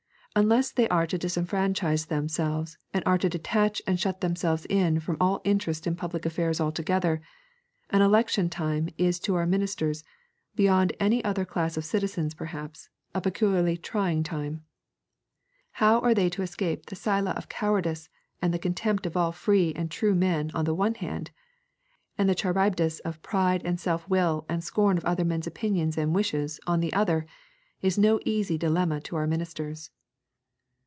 Unless 0.33 0.71
they 0.71 0.87
are 0.87 1.05
to 1.07 1.17
disfranchise 1.19 2.05
themselves 2.07 2.77
and 2.93 3.03
are 3.05 3.17
to 3.17 3.27
detach 3.27 3.81
and 3.85 3.99
shut 3.99 4.21
themselves 4.21 4.65
in 4.67 5.01
from 5.01 5.17
all 5.19 5.41
interest 5.43 5.85
in 5.85 5.93
public 5.97 6.25
affairs 6.25 6.61
altogether, 6.61 7.21
an 7.89 8.01
election 8.01 8.49
time 8.49 8.87
is 8.97 9.19
to 9.19 9.35
our 9.35 9.45
ministers, 9.45 10.05
beyond 10.55 10.93
any 11.01 11.21
other 11.25 11.43
class 11.43 11.75
of 11.75 11.83
citizens 11.83 12.33
perhaps, 12.33 12.87
a 13.13 13.19
peculiarly 13.19 13.75
trying 13.75 14.23
time. 14.23 14.63
How 15.83 15.99
they 16.13 16.27
are 16.27 16.29
to 16.29 16.43
escape 16.43 16.85
the 16.85 16.95
Scylla 16.95 17.31
of 17.31 17.49
cowardice 17.49 18.07
and 18.41 18.53
the 18.53 18.57
contempt 18.57 19.05
of 19.05 19.17
all 19.17 19.33
free 19.33 19.73
and 19.75 19.91
true 19.91 20.15
men 20.15 20.49
on 20.53 20.63
the 20.63 20.73
one 20.73 20.95
hand, 20.95 21.31
and 22.17 22.29
the 22.29 22.35
Charybdis 22.35 22.99
of 23.01 23.21
pride 23.21 23.63
and 23.65 23.77
self 23.77 24.07
will 24.07 24.45
and 24.47 24.63
scorn 24.63 24.97
of 24.97 25.03
other 25.03 25.25
men's 25.25 25.45
opinions 25.45 25.97
and 25.97 26.15
wishes 26.15 26.57
on 26.65 26.79
the 26.79 26.93
other, 26.93 27.25
is 27.81 27.97
no 27.97 28.17
easy 28.23 28.57
dilemma 28.57 29.01
to 29.01 29.17
our 29.17 29.27
ministers. 29.27 29.89